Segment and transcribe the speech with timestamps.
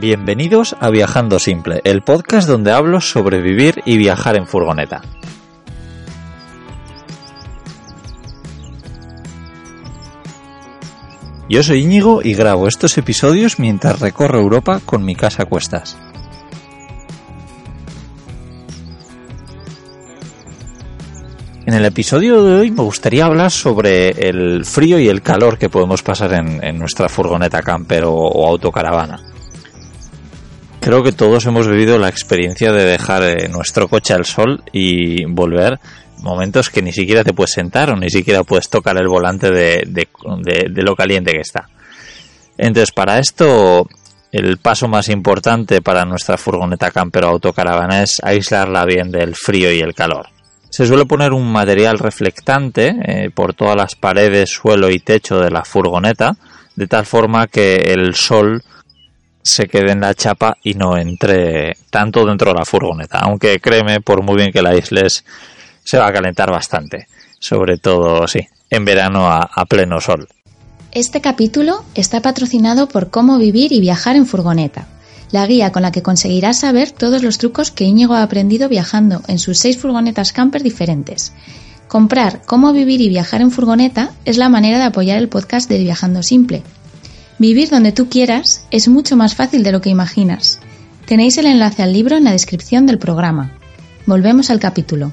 [0.00, 5.02] Bienvenidos a Viajando Simple, el podcast donde hablo sobre vivir y viajar en furgoneta.
[11.48, 15.96] Yo soy Íñigo y grabo estos episodios mientras recorro Europa con mi casa a cuestas.
[21.68, 25.68] En el episodio de hoy me gustaría hablar sobre el frío y el calor que
[25.68, 29.20] podemos pasar en, nuestra furgoneta camper o autocaravana
[30.80, 35.26] creo que todos hemos vivido la experiencia de dejar eh, nuestro coche al sol y
[35.26, 35.78] volver
[36.22, 40.08] momentos que ni siquiera te puedes sentar o ni siquiera puedes tocar el volante de,
[40.74, 41.68] lo caliente que está.
[42.56, 43.86] Entonces, para esto,
[44.32, 49.70] el paso más importante para nuestra furgoneta camper o autocaravana es aislarla bien del frío
[49.70, 50.37] y el calor.
[50.78, 55.50] Se suele poner un material reflectante eh, por todas las paredes, suelo y techo de
[55.50, 56.36] la furgoneta,
[56.76, 58.62] de tal forma que el sol
[59.42, 63.18] se quede en la chapa y no entre tanto dentro de la furgoneta.
[63.18, 65.24] Aunque créeme, por muy bien que la aísles,
[65.82, 67.08] se va a calentar bastante.
[67.40, 70.28] Sobre todo, sí, en verano a pleno sol.
[70.92, 74.86] Este capítulo está patrocinado por Cómo vivir y viajar en furgoneta,
[75.30, 79.22] la guía con la que conseguirás saber todos los trucos que Íñigo ha aprendido viajando
[79.28, 81.32] en sus seis furgonetas camper diferentes.
[81.88, 85.78] Comprar Cómo vivir y viajar en furgoneta es la manera de apoyar el podcast de
[85.78, 86.62] Viajando Simple,
[87.38, 90.58] Vivir donde tú quieras es mucho más fácil de lo que imaginas.
[91.06, 93.52] Tenéis el enlace al libro en la descripción del programa.
[94.06, 95.12] Volvemos al capítulo.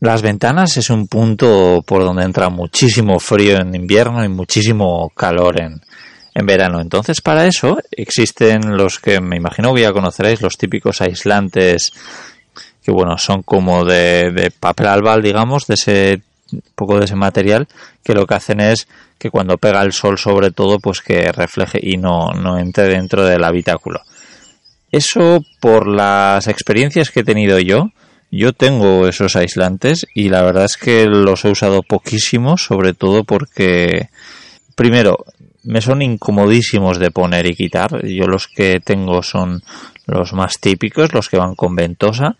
[0.00, 5.58] Las ventanas es un punto por donde entra muchísimo frío en invierno y muchísimo calor
[5.58, 5.80] en,
[6.36, 6.80] en verano.
[6.82, 11.92] Entonces, para eso existen los que me imagino que ya conoceréis, los típicos aislantes
[12.84, 16.22] que, bueno, son como de, papel albal, digamos, de ese
[16.74, 17.66] poco de ese material
[18.04, 18.86] que lo que hacen es
[19.18, 23.24] que cuando pega el sol sobre todo pues que refleje y no, no entre dentro
[23.24, 24.02] del habitáculo.
[24.92, 27.90] Eso por las experiencias que he tenido yo,
[28.30, 33.24] yo tengo esos aislantes y la verdad es que los he usado poquísimo, sobre todo
[33.24, 34.10] porque
[34.76, 35.24] primero
[35.66, 38.06] me son incomodísimos de poner y quitar.
[38.06, 39.62] Yo los que tengo son
[40.06, 42.36] los más típicos, los que van con ventosa.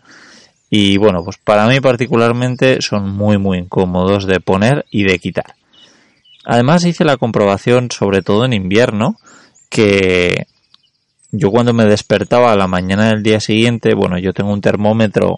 [0.70, 5.54] Y bueno, pues para mí particularmente son muy muy incómodos de poner y de quitar.
[6.44, 9.16] Además hice la comprobación, sobre todo en invierno,
[9.68, 10.46] que
[11.32, 15.36] yo cuando me despertaba a la mañana del día siguiente, bueno, yo tengo un termómetro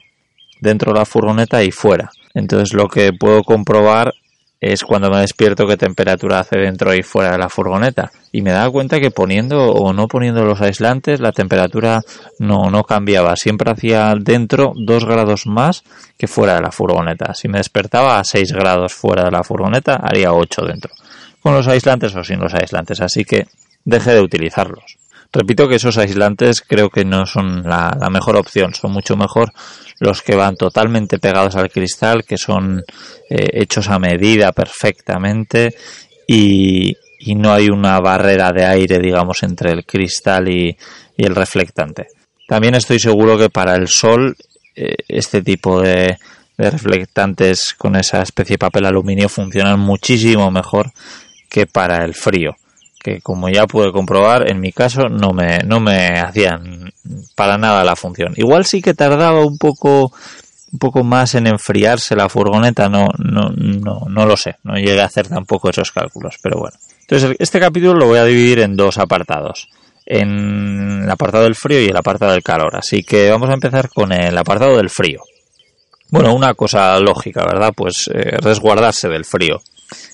[0.60, 2.10] dentro de la furgoneta y fuera.
[2.34, 4.12] Entonces lo que puedo comprobar
[4.60, 8.10] es cuando me despierto qué temperatura hace dentro y fuera de la furgoneta.
[8.32, 12.00] Y me daba cuenta que poniendo o no poniendo los aislantes, la temperatura
[12.40, 13.36] no, no cambiaba.
[13.36, 15.84] Siempre hacía dentro 2 grados más
[16.16, 17.34] que fuera de la furgoneta.
[17.34, 20.92] Si me despertaba a 6 grados fuera de la furgoneta, haría 8 dentro.
[21.40, 23.00] Con los aislantes o sin los aislantes.
[23.00, 23.46] Así que
[23.84, 24.98] dejé de utilizarlos.
[25.30, 29.52] Repito que esos aislantes creo que no son la, mejor opción, son mucho mejor
[30.00, 32.82] los que van totalmente pegados al cristal, que son
[33.28, 35.74] eh, hechos a medida perfectamente
[36.26, 36.94] y,
[37.34, 40.76] no hay una barrera de aire, digamos, entre el cristal y,
[41.16, 42.06] el reflectante.
[42.46, 44.36] También estoy seguro que para el sol
[44.74, 46.16] eh, este tipo de,
[46.56, 50.92] de reflectantes con esa especie de papel aluminio funcionan muchísimo mejor
[51.50, 52.56] que para el frío
[52.98, 56.92] que como ya pude comprobar, en mi caso no me, no me hacían
[57.34, 58.32] para nada la función.
[58.36, 60.12] Igual sí que tardaba un poco,
[60.72, 65.00] un poco más en enfriarse la furgoneta, no, no, no, no lo sé, no llegué
[65.00, 66.76] a hacer tampoco esos cálculos, pero bueno.
[67.00, 69.68] Entonces, este capítulo lo voy a dividir en dos apartados.
[70.04, 72.76] En el apartado del frío y el apartado del calor.
[72.76, 75.20] Así que vamos a empezar con el apartado del frío.
[76.10, 77.72] Bueno, una cosa lógica, ¿verdad?
[77.76, 79.60] Pues eh, resguardarse del frío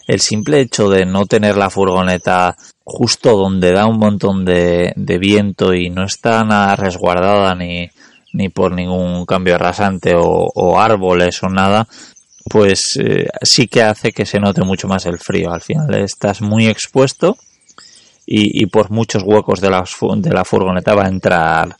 [0.06, 5.74] el simple hecho de no tener la furgoneta justo donde da un montón de, viento
[5.74, 7.88] y no está nada resguardada ni,
[8.32, 11.88] ni por ningún cambio rasante o, árboles o nada,
[12.50, 15.50] pues eh, sí que hace que se note mucho más el frío.
[15.52, 17.36] Al final estás muy expuesto
[18.26, 19.84] y, por muchos huecos de la,
[20.16, 21.76] de la furgoneta va a entrar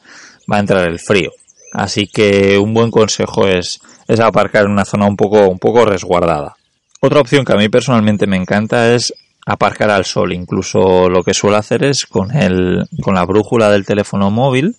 [0.50, 1.30] va a entrar el frío.
[1.72, 5.84] Así que un buen consejo es, es aparcar en una zona un poco, un poco
[5.84, 6.54] resguardada.
[7.00, 9.12] Otra opción que a mí personalmente me encanta es
[9.46, 10.32] aparcar al sol.
[10.32, 14.76] Incluso lo que suelo hacer es con, el, con la brújula del teléfono móvil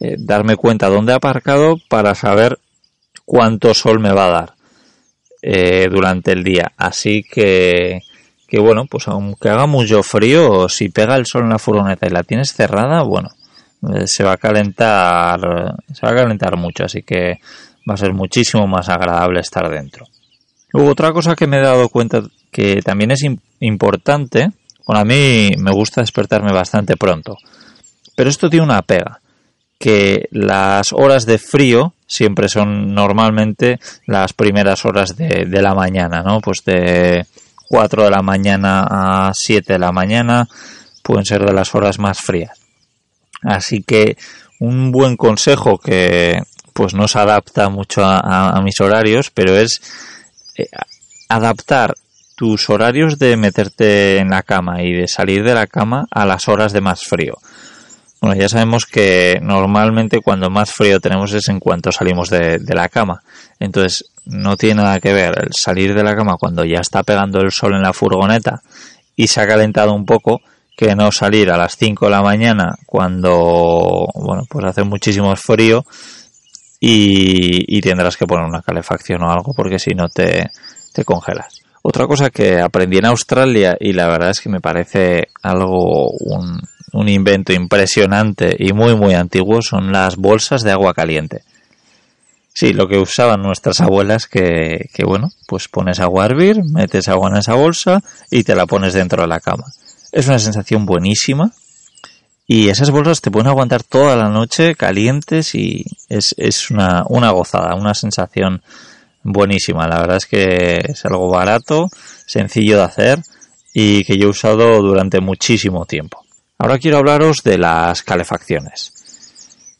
[0.00, 2.58] eh, darme cuenta dónde he aparcado para saber
[3.26, 4.54] cuánto sol me va a dar
[5.42, 6.72] eh, durante el día.
[6.76, 8.00] Así que,
[8.48, 12.10] que bueno, pues aunque haga mucho frío, si pega el sol en la furgoneta y
[12.10, 13.28] la tienes cerrada, bueno,
[13.94, 15.40] eh, se va a calentar,
[15.92, 17.38] se va a calentar mucho, así que
[17.88, 20.06] va a ser muchísimo más agradable estar dentro.
[20.72, 23.22] Luego otra cosa que me he dado cuenta que también es
[23.60, 24.50] importante,
[24.86, 27.36] bueno, a mí me gusta despertarme bastante pronto.
[28.16, 29.20] Pero esto tiene una pega,
[29.78, 36.40] que las horas de frío siempre son normalmente las primeras horas de, la mañana, ¿no?
[36.40, 37.24] Pues de
[37.68, 40.46] 4 de la mañana a 7 de la mañana
[41.02, 42.60] pueden ser de las horas más frías.
[43.42, 44.18] Así que
[44.58, 46.42] un buen consejo que
[46.74, 49.80] pues no se adapta mucho a, mis horarios, pero es
[50.56, 50.68] eh,
[51.28, 51.94] adaptar
[52.40, 56.48] tus horarios de meterte en la cama y de salir de la cama a las
[56.48, 57.34] horas de más frío.
[58.18, 62.88] Bueno, ya sabemos que normalmente cuando más frío tenemos es en cuanto salimos de, la
[62.88, 63.20] cama.
[63.58, 67.42] Entonces, no tiene nada que ver el salir de la cama cuando ya está pegando
[67.42, 68.62] el sol en la furgoneta
[69.14, 70.40] y se ha calentado un poco
[70.74, 75.84] que no salir a las 5 de la mañana cuando, bueno, pues hace muchísimo frío
[76.80, 80.48] y, tendrás que poner una calefacción o algo porque si no te,
[80.94, 81.60] te congelas.
[81.82, 86.60] Otra cosa que aprendí en Australia y la verdad es que me parece algo, un,
[86.92, 91.42] un invento impresionante y muy muy antiguo son las bolsas de agua caliente.
[92.52, 97.08] Sí, lo que usaban nuestras abuelas que, que bueno, pues pones agua a hervir, metes
[97.08, 99.64] agua en esa bolsa y te la pones dentro de la cama.
[100.12, 101.52] Es una sensación buenísima
[102.46, 107.30] y esas bolsas te pueden aguantar toda la noche calientes y es, es una, una
[107.30, 108.62] gozada, una sensación
[109.22, 109.86] buenísima.
[109.86, 111.88] La verdad es que es algo barato,
[112.26, 113.18] sencillo de hacer
[113.72, 116.24] y que yo he usado durante muchísimo tiempo.
[116.58, 118.92] Ahora quiero hablaros de las calefacciones.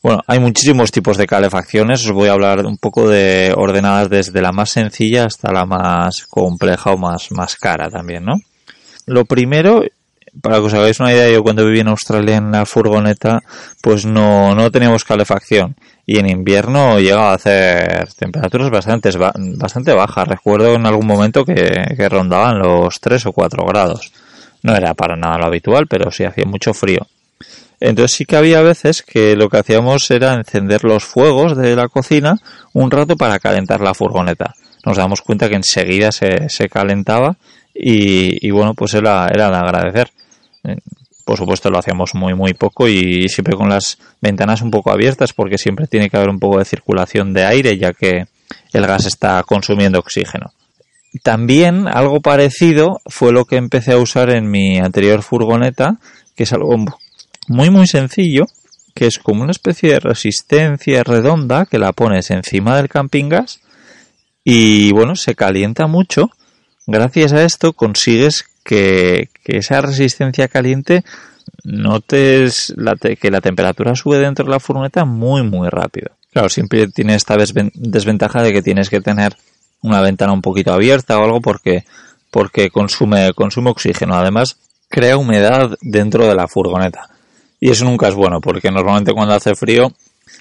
[0.03, 4.41] Bueno, hay muchísimos tipos de calefacciones, os voy a hablar un poco de ordenadas desde
[4.41, 8.37] la más sencilla hasta la más compleja o más, más cara también, ¿no?
[9.05, 9.83] Lo primero,
[10.39, 13.41] para que os hagáis una idea, yo cuando viví en Australia en la furgoneta,
[13.81, 15.75] pues no, no teníamos calefacción.
[16.05, 19.09] Y en invierno llegaba a hacer temperaturas bastante,
[19.57, 20.27] bastante bajas.
[20.27, 24.11] Recuerdo en algún momento que, rondaban los 3 o 4 grados.
[24.63, 27.07] No era para nada lo habitual, pero sí hacía mucho frío.
[27.79, 31.87] Entonces sí que había veces que lo que hacíamos era encender los fuegos de la
[31.87, 32.35] cocina
[32.73, 34.53] un rato para calentar la furgoneta.
[34.85, 37.37] Nos damos cuenta que enseguida se, se calentaba
[37.73, 40.11] y, y, bueno, pues era, era de agradecer.
[40.63, 40.77] Eh,
[41.25, 45.33] por supuesto lo hacíamos muy muy poco y siempre con las ventanas un poco abiertas
[45.33, 48.25] porque siempre tiene que haber un poco de circulación de aire ya que
[48.73, 50.51] el gas está consumiendo oxígeno.
[51.23, 55.99] También algo parecido fue lo que empecé a usar en mi anterior furgoneta,
[56.35, 56.75] que es algo
[57.47, 58.45] muy muy sencillo,
[58.93, 63.61] que es como una especie de resistencia redonda que la pones encima del camping gas
[64.43, 66.29] y bueno, se calienta mucho.
[66.87, 71.03] Gracias a esto consigues que, esa resistencia caliente
[71.63, 76.11] notes la que la temperatura sube dentro de la furgoneta muy muy rápido.
[76.31, 79.35] Claro, siempre tiene esta desventaja de que tienes que tener
[79.81, 81.83] una ventana un poquito abierta o algo porque
[82.29, 84.15] porque consume consume oxígeno.
[84.15, 84.57] Además,
[84.89, 87.09] crea humedad dentro de la furgoneta.
[87.59, 89.91] Y eso nunca es bueno porque normalmente cuando hace frío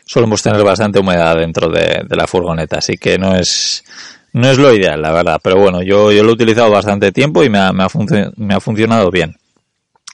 [0.04, 3.82] solemos tener bastante humedad dentro de, de la furgoneta, así que no es
[4.32, 7.42] no es lo ideal, la verdad, pero bueno, yo, yo lo he utilizado bastante tiempo
[7.42, 7.88] y me ha, me ha,
[8.36, 9.36] me ha funcionado bien.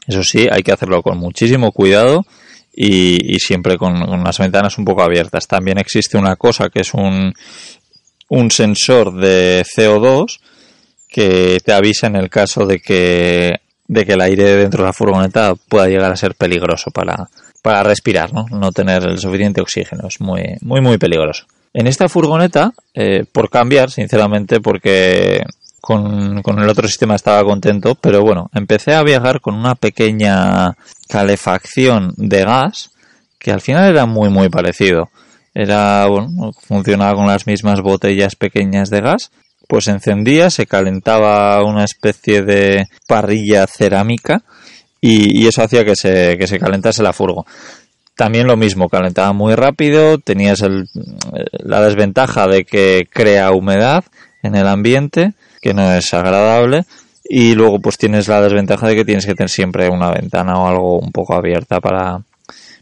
[0.07, 2.25] Eso sí, hay que hacerlo con muchísimo cuidado
[2.75, 5.47] y, y siempre con, con, las ventanas un poco abiertas.
[5.47, 7.33] También existe una cosa que es un,
[8.29, 10.39] un sensor de CO2
[11.09, 14.93] que te avisa en el caso de que, de que el aire dentro de la
[14.93, 17.29] furgoneta pueda llegar a ser peligroso para,
[17.63, 18.47] para respirar, ¿no?
[18.51, 20.09] No tener el suficiente oxígeno.
[20.09, 21.47] Es muy, muy, muy peligroso.
[21.79, 25.43] En esta furgoneta, eh, por cambiar, sinceramente, porque
[25.79, 30.75] con, el otro sistema estaba contento, pero bueno, empecé a viajar con una pequeña
[31.07, 32.93] calefacción de gas
[33.39, 35.11] que al final era muy muy parecido.
[35.53, 39.31] Era, bueno, funcionaba con las mismas botellas pequeñas de gas,
[39.69, 44.45] pues encendía, se calentaba una especie de parrilla cerámica
[44.99, 47.45] y, y eso hacía que se, que se calentase la furgo.
[48.17, 50.89] También lo mismo, calentaba muy rápido, tenías el,
[51.53, 54.05] la desventaja de que crea humedad
[54.43, 56.85] en el ambiente, que no es agradable,
[57.29, 60.67] y luego pues tienes la desventaja de que tienes que tener siempre una ventana o
[60.67, 62.23] algo un poco abierta para,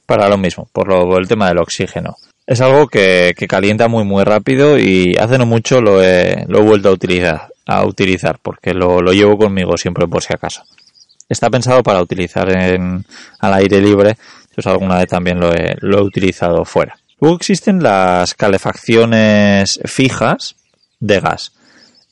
[0.07, 2.17] para lo mismo, por, lo, por el tema del oxígeno.
[2.47, 6.59] Es algo que, que, calienta muy muy rápido y hace no mucho lo he, lo
[6.59, 10.63] he vuelto a utilizar, a utilizar porque lo, lo llevo conmigo siempre por si acaso.
[11.29, 13.05] Está pensado para utilizar en,
[13.41, 14.17] al aire libre
[14.55, 16.97] entonces alguna vez también lo he, lo he utilizado fuera.
[17.21, 20.55] Luego existen las calefacciones fijas
[21.01, 21.53] de gas.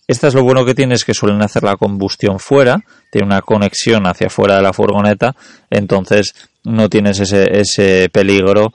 [0.08, 2.80] Esta es lo bueno que tiene es que suelen hacer la combustión fuera,
[3.10, 5.36] tiene una conexión hacia fuera de la furgoneta,
[5.70, 6.34] entonces
[6.64, 8.72] no tienes ese, peligro.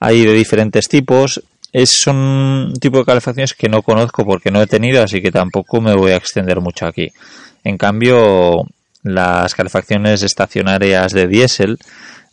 [0.00, 1.42] Hay de diferentes tipos.
[1.72, 5.80] Es, un tipo de calefacciones que no conozco porque no he tenido, así que tampoco
[5.82, 7.12] me voy a extender mucho aquí.
[7.62, 8.64] En cambio,
[9.02, 11.78] las calefacciones estacionarias de diésel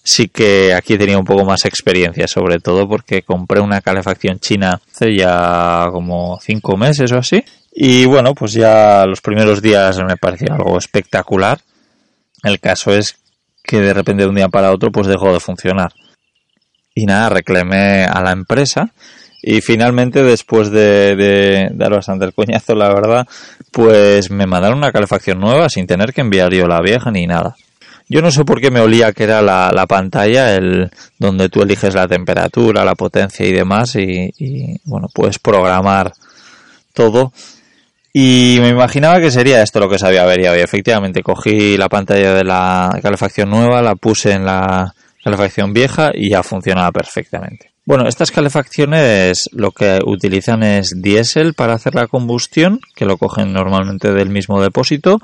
[0.07, 4.79] sí que aquí tenido un poco más experiencia, sobre todo porque compré una calefacción china
[4.89, 7.43] hace ya como cinco meses o así.
[7.73, 11.59] Y bueno, pues ya los primeros días me pareció algo espectacular.
[12.41, 13.17] El caso es
[13.61, 15.91] que de repente de un día para otro pues dejó de funcionar.
[16.95, 18.93] Y nada, reclamé a la empresa
[19.43, 23.27] y finalmente después de, de dar bastante el coñazo, la verdad,
[23.71, 27.57] pues me mandaron una calefacción nueva sin tener que enviar yo la vieja ni nada.
[28.09, 31.61] Yo no sé por qué me olía que era la, la pantalla, el donde tú
[31.61, 36.13] eliges la temperatura, la potencia y demás, y, bueno, puedes programar
[36.93, 37.33] todo.
[38.13, 40.57] Y me imaginaba que sería esto lo que se había averiado.
[40.57, 46.11] Y efectivamente cogí la pantalla de la calefacción nueva, la puse en la calefacción vieja
[46.13, 47.71] y ya funcionaba perfectamente.
[47.85, 53.53] Bueno, estas calefacciones lo que utilizan es diésel para hacer la combustión, que lo cogen
[53.53, 55.19] normalmente del mismo depósito,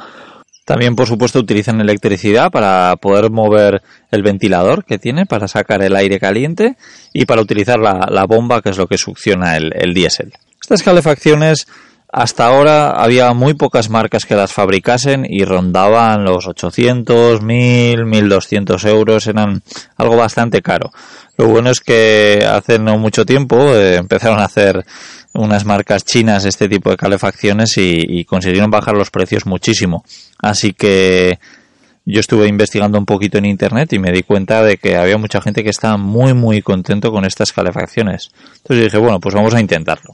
[0.66, 5.96] también, por supuesto, utilizan electricidad para poder mover el ventilador que tiene para sacar el
[5.96, 6.78] aire caliente
[7.12, 10.34] y para utilizar la, bomba que es lo que succiona el, el diésel.
[10.62, 11.68] Estas calefacciones
[12.16, 18.86] hasta ahora había muy pocas marcas que las fabricasen y rondaban los 800, 1000, 1200
[18.86, 19.64] euros, eran
[19.98, 20.92] algo bastante caro.
[21.38, 24.86] Lo bueno es que hace no mucho tiempo eh, empezaron a hacer
[25.34, 30.06] unas marcas chinas este tipo de calefacciones y, y, consiguieron bajar los precios muchísimo.
[30.38, 31.40] Así que
[32.06, 35.42] yo estuve investigando un poquito en internet y me di cuenta de que había mucha
[35.42, 38.30] gente que estaba muy muy contento con estas calefacciones.
[38.58, 40.14] Entonces dije, bueno, pues vamos a intentarlo.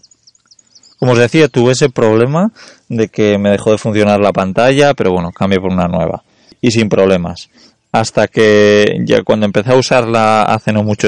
[1.00, 2.52] Como os decía, tuve ese problema
[2.90, 6.24] de que me dejó de funcionar la pantalla, pero bueno, cambié por una nueva.
[6.60, 7.50] Y sin problemas.
[7.94, 11.08] Hasta que ya cuando empecé a usarla hace no mucho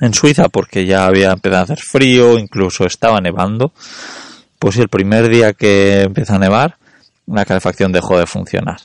[0.00, 3.72] en Suiza, porque ya había empezado a hacer frío, incluso estaba nevando,
[4.58, 6.76] pues el primer día que empezó a nevar,
[7.26, 8.80] la calefacción dejó de funcionar.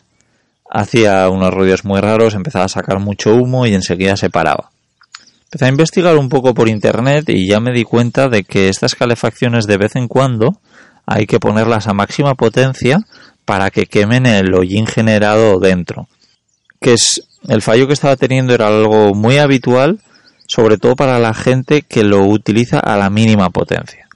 [0.70, 4.73] Hacía unos ruidos muy raros, empezaba a sacar mucho humo y enseguida se paraba.
[5.54, 8.96] Empecé a investigar un poco por internet y ya me di cuenta de que estas
[8.96, 10.60] calefacciones de vez en cuando
[11.06, 13.02] hay que ponerlas a máxima potencia
[13.46, 16.08] para que quemen el hollín generado dentro.
[16.82, 20.00] Que es el fallo que estaba teniendo era algo muy habitual,
[20.48, 24.08] sobre todo para la gente que lo utiliza a la mínima potencia.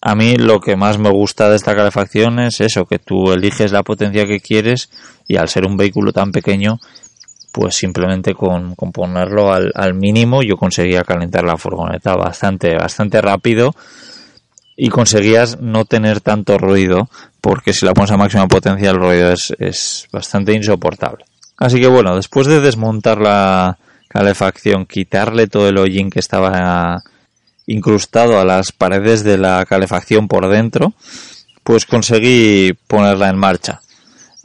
[0.00, 3.70] A mí lo que más me gusta de esta calefacción es eso, que tú eliges
[3.70, 4.88] la potencia que quieres
[5.28, 6.78] y al ser un vehículo tan pequeño
[7.56, 13.22] pues simplemente con, con ponerlo al, al, mínimo yo conseguía calentar la furgoneta bastante, bastante
[13.22, 13.74] rápido
[14.76, 17.08] y conseguías no tener tanto ruido
[17.40, 21.24] porque si la pones a máxima potencia el ruido es, es bastante insoportable.
[21.56, 27.02] Así que bueno, después de desmontar la calefacción, quitarle todo el hollín que estaba
[27.66, 30.92] incrustado a las paredes de la calefacción por dentro,
[31.64, 33.80] pues conseguí ponerla en marcha.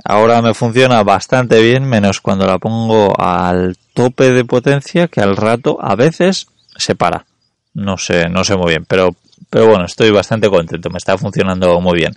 [0.03, 5.36] Ahora me funciona bastante bien, menos cuando la pongo al tope de potencia, que al
[5.36, 7.25] rato a veces se para.
[7.74, 9.15] No sé, no sé muy bien, pero,
[9.50, 12.13] pero bueno, estoy bastante contento, me está funcionando muy bien.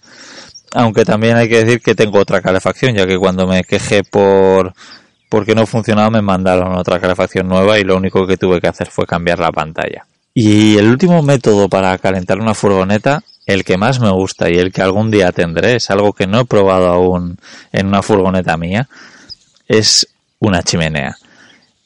[0.72, 4.72] Aunque también hay que decir que tengo otra calefacción, ya que cuando me quejé por
[5.28, 8.88] porque no funcionaba me mandaron otra calefacción nueva y lo único que tuve que hacer
[8.88, 10.06] fue cambiar la pantalla.
[10.34, 14.72] Y el último método para calentar una furgoneta el que más me gusta y el
[14.72, 17.38] que algún día tendré, es algo que no he probado aún
[17.72, 18.88] en una furgoneta mía,
[19.68, 20.08] es
[20.40, 21.16] una chimenea.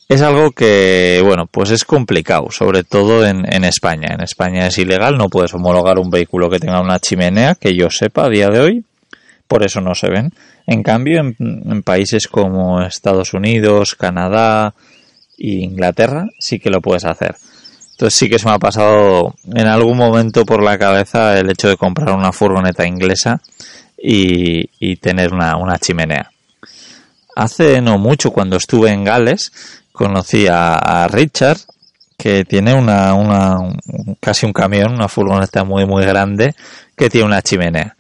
[0.08, 4.14] Es algo que, bueno, pues es complicado, sobre todo en, en, España.
[4.14, 7.90] En España es ilegal, no puedes homologar un vehículo que tenga una chimenea, que yo
[7.90, 8.84] sepa a día de hoy,
[9.46, 10.32] por eso no se ven.
[10.66, 14.74] En cambio, en, en países como Estados Unidos, Canadá
[15.36, 17.36] e Inglaterra sí que lo puedes hacer.
[17.98, 21.66] Entonces sí que se me ha pasado en algún momento por la cabeza el hecho
[21.66, 23.40] de comprar una furgoneta inglesa
[24.00, 26.30] y, y tener una, una, chimenea.
[27.34, 29.50] Hace no mucho, cuando estuve en Gales,
[29.90, 31.58] conocí a, Richard,
[32.16, 33.58] que tiene una, una,
[34.20, 36.54] casi un camión, una furgoneta muy muy grande,
[36.96, 37.96] que tiene una chimenea.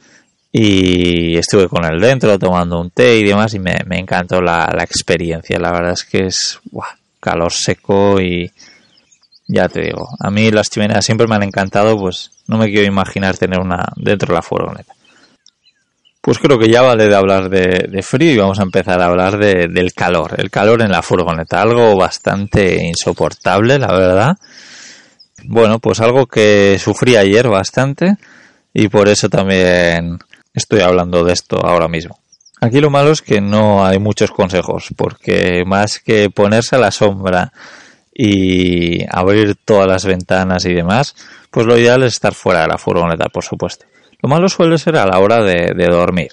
[0.52, 4.72] Y estuve con él dentro tomando un té y demás y me, me encantó la,
[4.72, 5.58] la, experiencia.
[5.58, 6.86] La verdad es que es buah,
[7.18, 8.48] calor seco y,
[9.48, 12.86] ya te digo, a mí las chimeneas siempre me han encantado, pues no me quiero
[12.86, 14.92] imaginar tener una dentro de la furgoneta.
[16.20, 19.06] Pues creo que ya vale de hablar de, de frío y vamos a empezar a
[19.06, 24.36] hablar de, del calor, el calor en la furgoneta, algo bastante insoportable, la verdad.
[25.44, 28.16] Bueno, pues algo que sufrí ayer bastante
[28.74, 30.18] y por eso también
[30.52, 32.18] estoy hablando de esto ahora mismo.
[32.60, 36.90] Aquí lo malo es que no hay muchos consejos, porque más que ponerse a la
[36.90, 37.52] sombra
[38.20, 41.14] y abrir todas las ventanas y demás,
[41.52, 43.86] pues lo ideal es estar fuera de la furgoneta, por supuesto.
[44.20, 46.32] Lo malo suele ser a la hora de, dormir.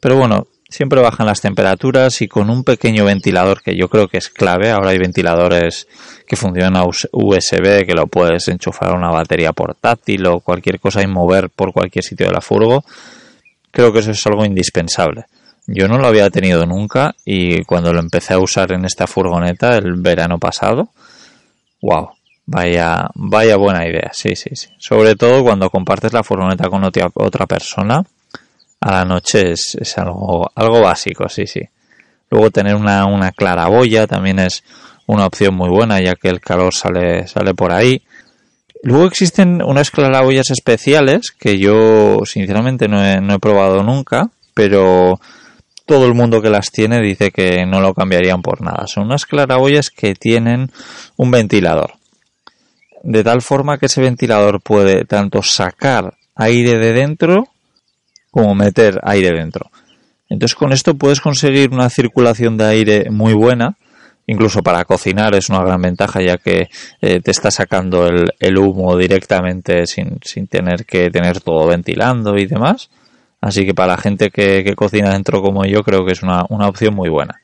[0.00, 4.18] Pero bueno, siempre bajan las temperaturas y con un pequeño ventilador que yo creo que
[4.18, 4.72] es clave.
[4.72, 5.86] Ahora hay ventiladores
[6.26, 11.00] que funcionan a USB, que lo puedes enchufar a una batería portátil o cualquier cosa
[11.00, 12.84] y mover por cualquier sitio de la furgo.
[13.70, 15.26] Creo que eso es algo indispensable.
[15.66, 19.76] Yo no lo había tenido nunca y cuando lo empecé a usar en esta furgoneta
[19.76, 20.90] el verano pasado,
[21.80, 22.10] wow,
[22.46, 24.68] vaya, vaya buena idea, sí, sí, sí.
[24.78, 28.04] Sobre todo cuando compartes la furgoneta con otra persona
[28.80, 31.62] a la noche es, algo, algo básico, sí, sí.
[32.30, 34.62] Luego tener una, una claraboya también es
[35.06, 38.02] una opción muy buena, ya que el calor sale, sale por ahí.
[38.82, 45.18] Luego existen unas claraboyas especiales que yo sinceramente no he, no he probado nunca, pero
[45.86, 48.86] todo el mundo que las tiene dice que no lo cambiarían por nada.
[48.86, 50.70] Son unas claraboyas que tienen
[51.16, 51.94] un ventilador.
[53.02, 57.48] De tal forma que ese ventilador puede tanto sacar aire de dentro
[58.30, 59.70] como meter aire dentro.
[60.28, 63.76] Entonces con esto puedes conseguir una circulación de aire muy buena,
[64.26, 66.68] incluso para cocinar es una gran ventaja ya que
[67.00, 72.90] eh, te está sacando el, humo directamente sin, tener que tener todo ventilando y demás.
[73.44, 76.94] Así que para la gente que, cocina dentro como yo creo que es una, opción
[76.94, 77.42] muy buena.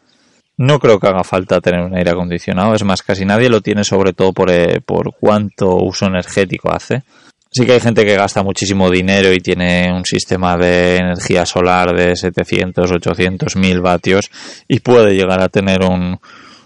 [0.57, 3.85] No creo que haga falta tener un aire acondicionado, es más, casi nadie lo tiene
[3.85, 7.02] sobre todo por, eh, por cuánto uso energético hace.
[7.50, 11.95] Sí que hay gente que gasta muchísimo dinero y tiene un sistema de energía solar
[11.95, 14.30] de 700, 800, 1000 vatios
[14.69, 16.19] y puede llegar a tener un,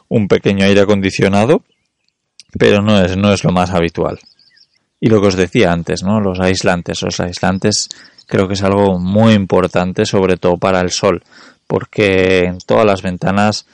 [0.09, 1.65] un pequeño aire acondicionado,
[2.57, 4.21] pero no es, no es lo más habitual.
[5.01, 6.21] Y lo que os decía antes, ¿no?
[6.21, 7.03] Los aislantes.
[7.03, 7.89] Los aislantes
[8.27, 11.23] creo que es algo muy importante, sobre todo para el sol,
[11.67, 13.67] porque en todas las ventanas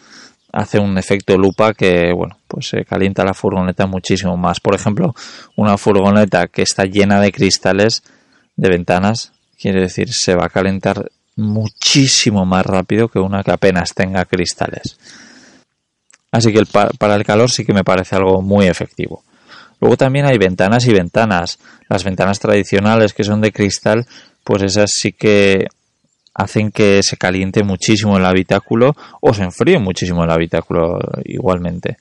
[0.53, 4.61] hace un efecto lupa que, bueno, pues se calienta la furgoneta muchísimo más.
[4.61, 5.15] Por ejemplo,
[5.57, 8.03] una furgoneta que está llena de cristales
[8.57, 13.95] de ventanas, quiere decir, se va a calentar muchísimo más rápido que una que apenas
[13.95, 14.99] tenga cristales.
[16.33, 16.63] Así que
[16.99, 19.23] para el calor sí que me parece algo muy efectivo.
[19.81, 21.59] Luego también hay ventanas y ventanas.
[21.89, 24.07] Las ventanas tradicionales que son de cristal,
[24.45, 25.67] pues esas sí que
[26.35, 31.97] hacen que se caliente muchísimo el habitáculo o se enfríe muchísimo el habitáculo igualmente.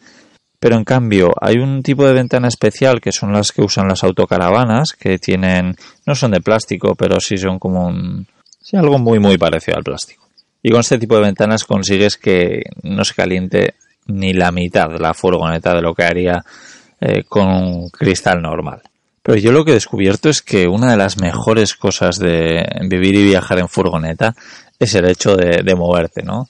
[0.59, 4.03] Pero en cambio, hay un tipo de ventana especial que son las que usan las
[4.03, 5.75] autocaravanas, que tienen,
[6.05, 8.27] no son de plástico, pero sí son como un,
[8.61, 10.27] sí, algo muy muy parecido al plástico.
[10.61, 13.75] Y con este tipo de ventanas consigues que no se caliente
[14.07, 16.43] ni la mitad de la furgoneta de lo que haría
[16.99, 18.81] eh, con un cristal normal.
[19.21, 23.15] Pero yo lo que he descubierto es que una de las mejores cosas de vivir
[23.15, 24.33] y viajar en furgoneta
[24.79, 26.47] es el hecho de, moverte, ¿no?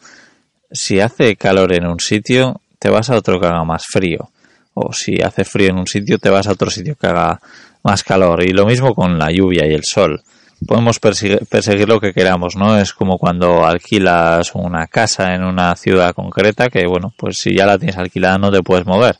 [0.71, 4.29] Si hace calor en un sitio, te vas a otro que haga más frío.
[4.75, 7.41] O si hace frío en un sitio, te vas a otro sitio que haga
[7.83, 8.43] más calor.
[8.43, 10.21] Y lo mismo con la lluvia y el sol.
[10.67, 12.77] Podemos perseguir, lo que queramos, ¿no?
[12.77, 17.65] Es como cuando alquilas una casa en una ciudad concreta que, bueno, pues si ya
[17.65, 19.17] la tienes alquilada no te puedes mover.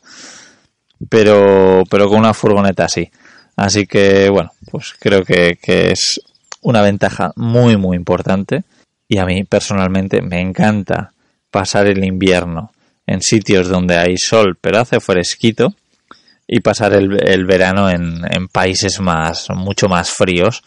[1.08, 3.10] Pero, pero con una furgoneta sí.
[3.60, 6.18] Así que, bueno, pues creo que, es
[6.62, 8.64] una ventaja muy, muy importante.
[9.06, 11.12] Y a mí personalmente me encanta
[11.50, 12.72] pasar el invierno
[13.06, 15.74] en sitios donde hay sol, pero hace fresquito,
[16.48, 20.62] y pasar el, verano en, países más, mucho más fríos.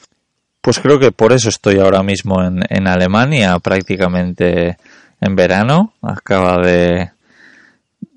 [0.62, 4.78] Pues creo que por eso estoy ahora mismo en, en Alemania, prácticamente
[5.20, 5.94] en verano.
[6.04, 7.10] Acaba de,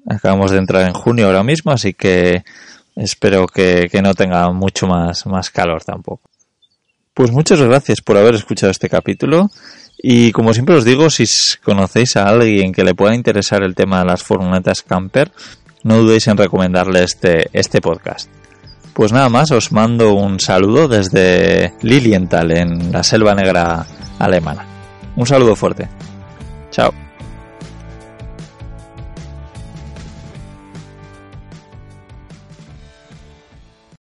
[0.07, 2.45] acabamos de entrar en junio ahora mismo, así que
[2.97, 6.29] espero que, no tenga mucho más, más calor tampoco.
[7.15, 9.49] Pues muchas gracias por haber escuchado este capítulo
[9.99, 11.25] y como siempre os digo, si
[11.63, 15.33] conocéis a alguien que le pueda interesar el tema de las furgonetas camper,
[15.83, 18.29] no dudéis en recomendarle este, este podcast.
[18.93, 23.87] Pues nada más, os mando un saludo desde Lilienthal, en la Selva Negra
[24.19, 24.65] alemana.
[25.17, 25.89] Un saludo fuerte.
[26.71, 27.06] Chao.